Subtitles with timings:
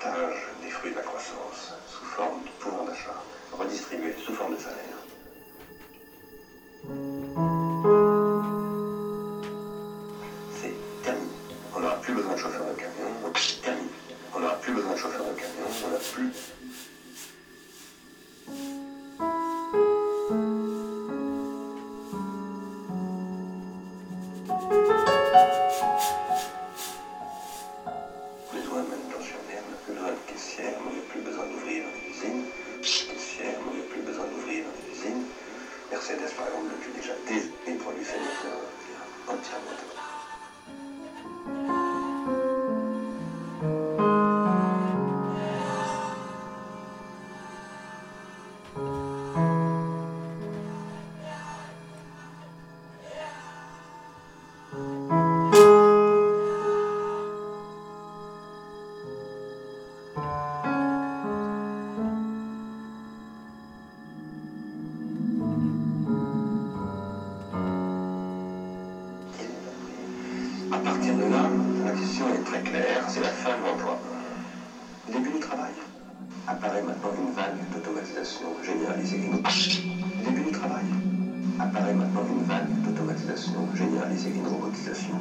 [0.00, 0.49] partage.
[77.02, 79.20] Maintenant une vague d'automatisation généralisée.
[80.24, 80.84] Début du travail.
[81.58, 85.14] Apparaît maintenant une vague d'automatisation généralisée et une robotisation.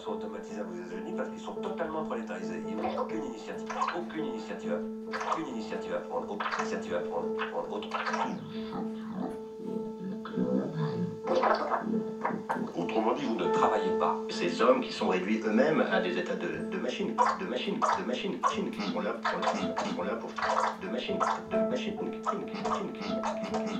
[0.00, 2.62] Sont automatisables aux États-Unis parce qu'ils sont totalement prolétarisés.
[2.68, 3.68] Ils n'ont aucune initiative,
[3.98, 7.88] aucune initiative, à- aucune initiative à prendre, aucune initiative à prendre, prendre autre.
[12.76, 14.16] Autrement dit, vous ne travaillez pas.
[14.28, 18.04] Ces hommes qui sont réduits eux-mêmes à des états de, de machines, de machines, de
[18.04, 20.30] machines, machines, qui sont là, qui sont là, qui sont là pour
[20.82, 21.18] de machines,
[21.50, 23.08] de machines, qui, qui, qui, qui,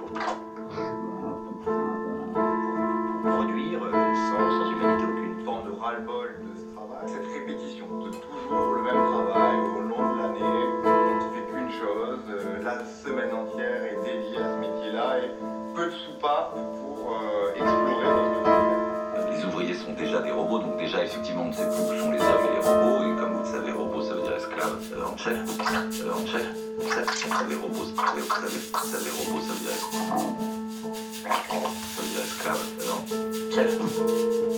[15.95, 19.31] soupape pour euh, explorer notre.
[19.31, 22.11] Les ouvriers sont déjà des robots, donc déjà effectivement on ne sait plus où sont
[22.11, 24.77] les hommes et les robots, et comme vous le savez, robot ça veut dire esclave
[24.93, 25.55] euh, en chef, en
[27.55, 30.05] robots, vous robots ça veut dire esclave.
[30.05, 30.45] Euh,
[31.51, 32.61] euh, ça veut dire esclave,
[34.49, 34.54] en.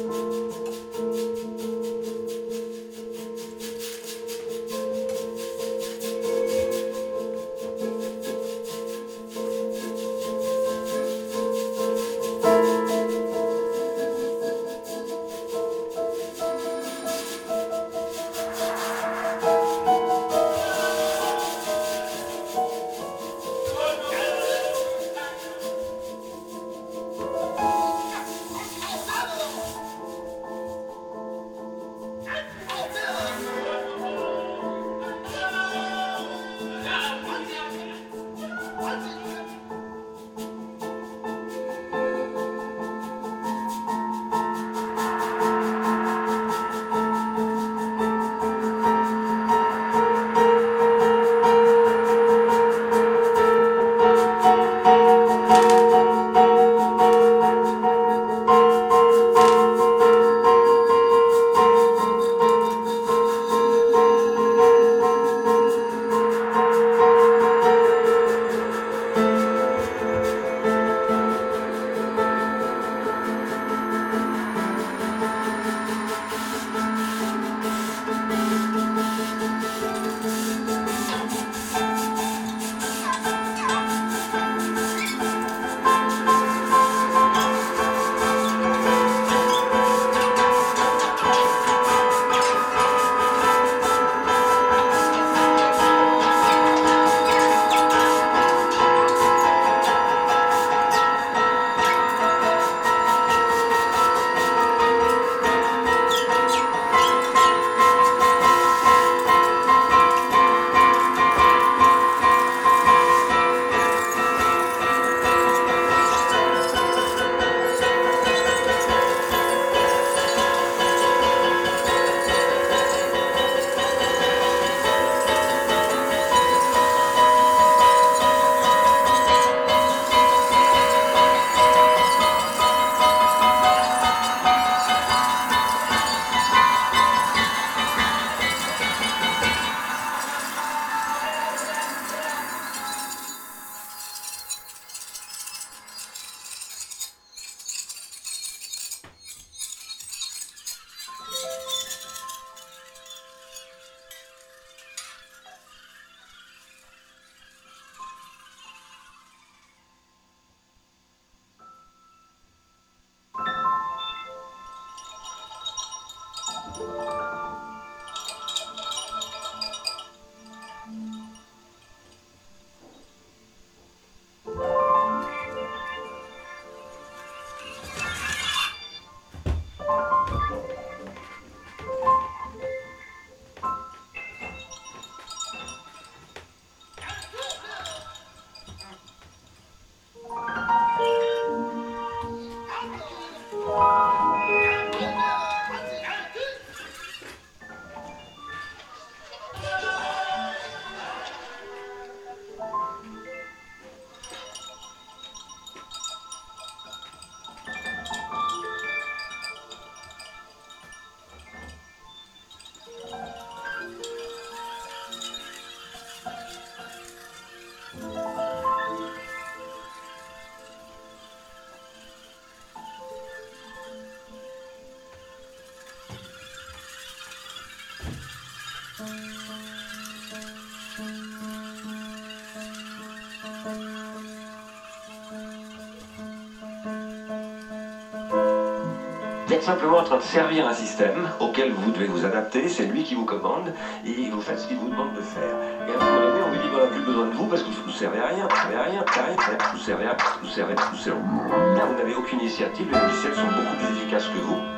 [239.57, 243.04] Êtes simplement en train de servir un système auquel vous devez vous adapter, c'est lui
[243.04, 243.73] qui vous commande,
[244.06, 245.56] et vous faites ce qu'il vous demande de faire.
[245.87, 247.64] Et à un moment donné, on vous dit qu'on n'a plus besoin de vous parce
[247.64, 250.06] que vous ne servez à rien, vous servez à rien, vous servez rien, vous servez
[250.06, 251.87] à rien, vous servez à rien, vous.
[251.87, 254.77] Vous n'avez aucune initiative, les logiciels sont beaucoup plus efficaces que vous.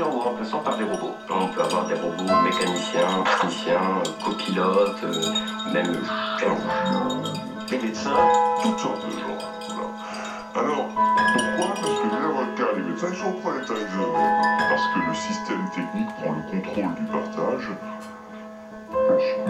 [0.00, 1.14] en vous remplaçant par des robots.
[1.28, 5.02] On peut avoir des robots mécaniciens, techniciens, copilotes,
[5.72, 5.92] même
[7.68, 8.16] des médecins,
[8.62, 9.38] toutes sortes de gens.
[10.54, 14.08] Alors, pourquoi Parce que les avocats, les médecins, ils sont prolétarisés.
[14.70, 17.68] Parce que le système technique prend le contrôle du partage.
[18.90, 19.48] Parce que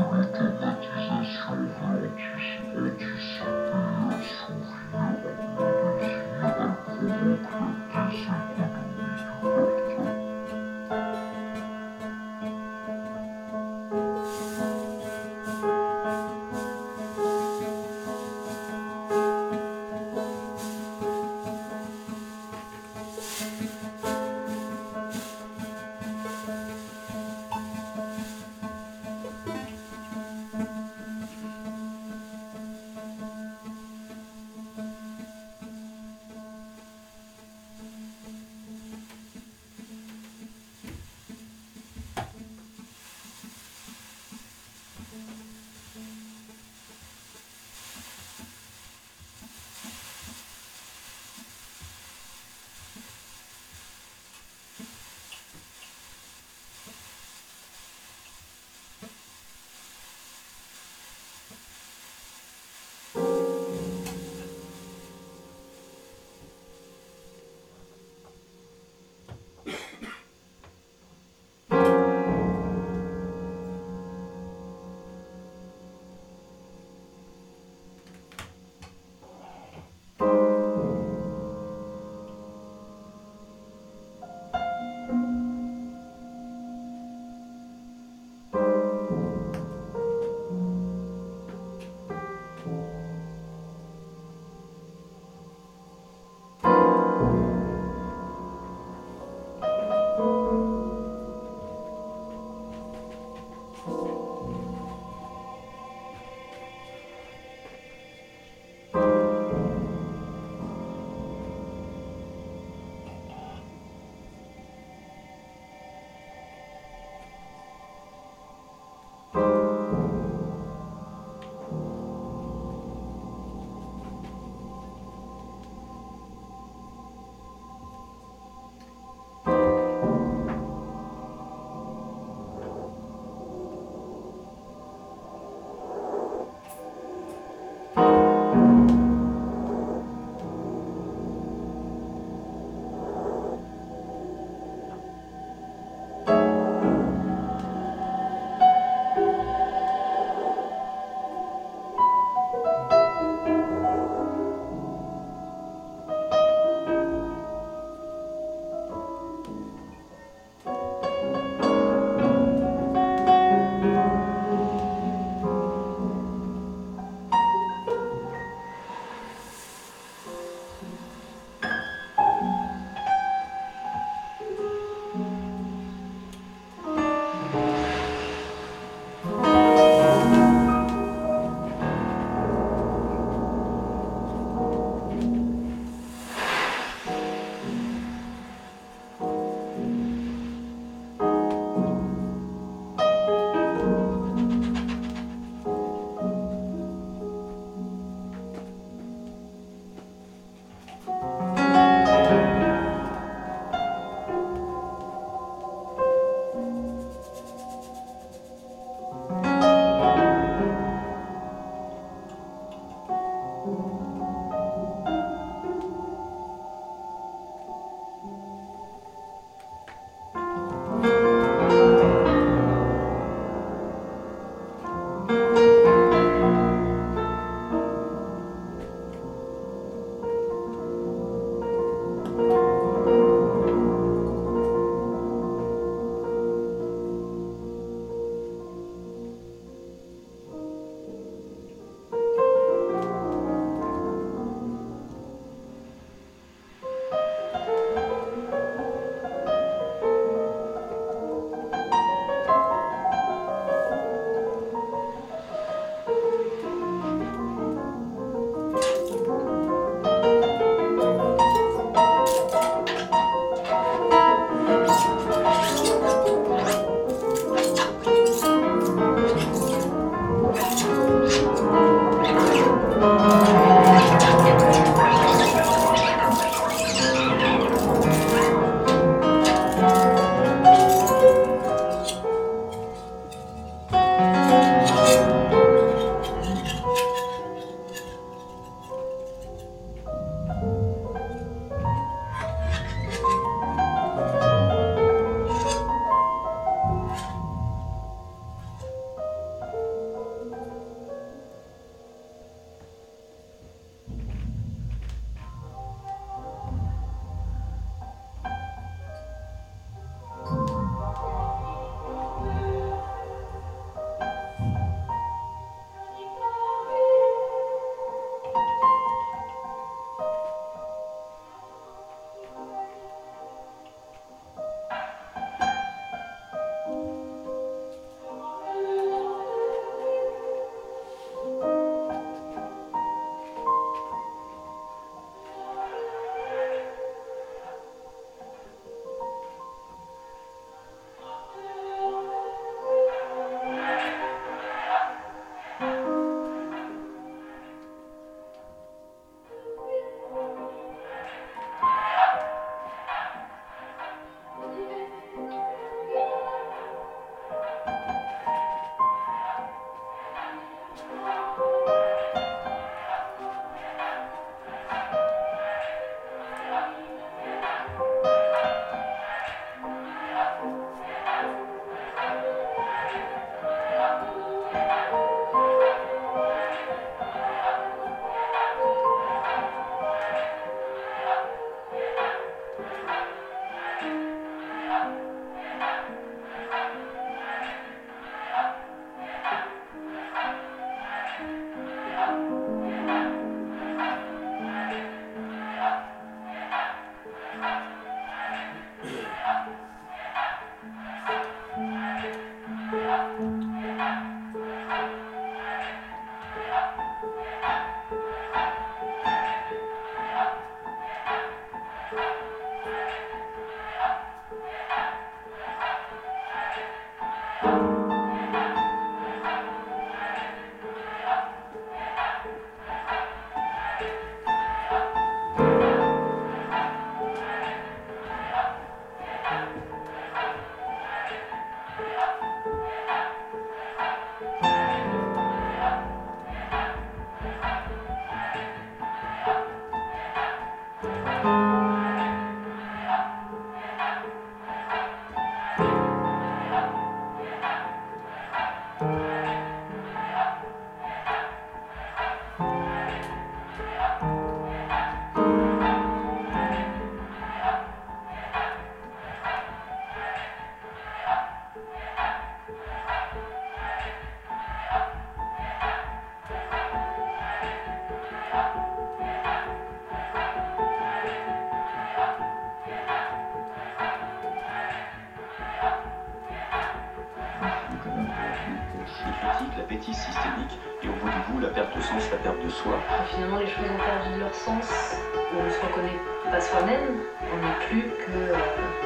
[486.78, 487.18] soi-même.
[487.50, 488.56] On n'est plus que euh,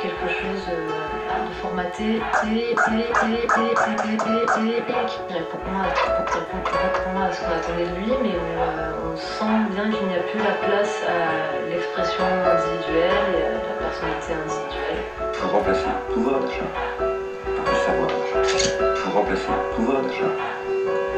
[0.01, 2.49] quelque chose euh, de formaté qui
[6.83, 8.37] répond à, ce qu'on attendait de lui, mais
[9.05, 13.61] on, sent bien qu'il n'y a plus la place à l'expression individuelle et à la
[13.79, 15.03] personnalité individuelle.
[15.35, 16.71] Faut remplacer le pouvoir d'achat
[17.45, 18.43] par du savoir d'achat.
[18.97, 20.33] Faut remplacer le pouvoir d'achat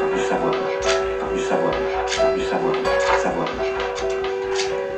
[0.01, 0.95] par du savoir d'achat.
[1.21, 2.23] Par du savoir d'achat.
[2.23, 2.41] Par du.
[2.45, 2.73] Savoir
[3.47, 3.79] d'achat.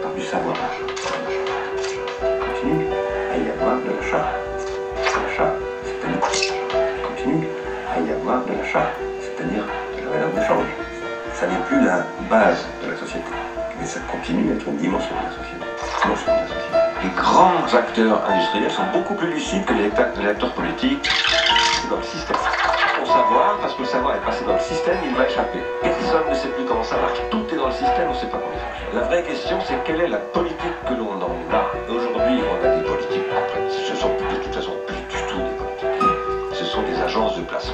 [0.02, 0.95] Par du savoir d'achat.
[4.16, 4.32] Avoir
[5.12, 5.44] de l'achat.
[5.44, 5.52] L'achat,
[5.84, 6.20] c'est-à-dire.
[7.08, 7.48] Continue
[7.94, 8.86] à y avoir de l'achat,
[9.20, 9.64] c'est-à-dire
[9.96, 10.66] de la valeur d'échange.
[11.34, 11.98] Ça n'est plus la
[12.30, 13.30] base de la société,
[13.78, 15.66] mais ça continue à être une dimension de la société.
[17.02, 21.10] Les grands acteurs industriels sont beaucoup plus lucides que les acteurs, les acteurs politiques.
[21.90, 22.36] Dans le système.
[22.98, 25.60] Pour savoir, parce que le savoir est passé dans le système, il va échapper.
[25.82, 27.20] Personne ne sait plus comment ça marche.
[27.30, 29.00] Tout est dans le système, on ne sait pas comment ça fonctionne.
[29.00, 31.70] La vraie question, c'est quelle est la politique que l'on en a.
[31.88, 32.65] Aujourd'hui, on a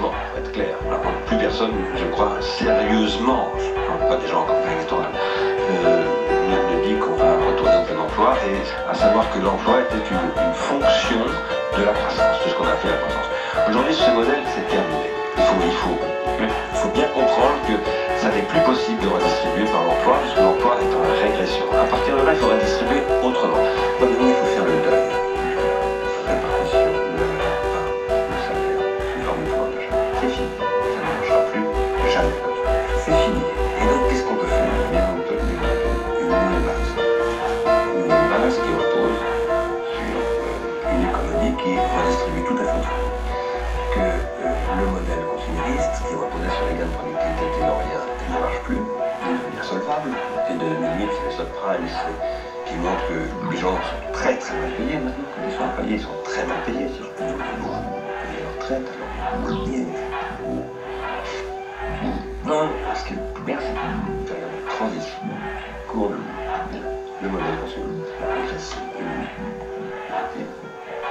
[0.03, 0.75] pour être clair.
[1.27, 5.15] Plus personne, je crois, sérieusement, je pas des gens en campagne électorale,
[5.71, 10.53] ne, dit qu'on va retourner au plein emploi, et à savoir que l'emploi était une,
[10.53, 11.23] fonction
[11.79, 13.29] de la croissance, de ce qu'on a fait la croissance.
[13.69, 15.09] Aujourd'hui, ce modèle, c'est terminé.
[15.39, 15.99] Il faut, il, faut,
[16.43, 17.77] il faut bien comprendre que
[18.19, 21.65] ça n'est plus possible de redistribuer par l'emploi, puisque l'emploi est en régression.
[21.73, 23.63] À partir de là, il faut redistribuer autrement.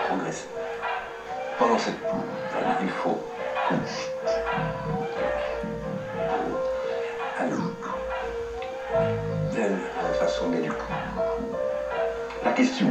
[0.08, 0.48] Progresser.
[1.58, 3.20] Pendant cette période, il faut
[3.68, 3.76] qu'on
[7.38, 7.60] Alors,
[9.54, 9.78] belle
[10.20, 10.76] façon d'éduquer.
[12.44, 12.88] La question,